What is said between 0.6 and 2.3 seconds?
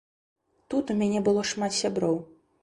Тут у мяне было шмат сяброў.